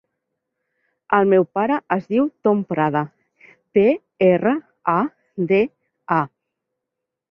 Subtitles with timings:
[1.17, 3.05] El meu pare es diu Tom Prada:
[3.79, 3.87] pe,
[4.33, 4.59] erra,
[4.97, 5.01] a,
[5.55, 5.65] de,
[6.23, 6.23] a.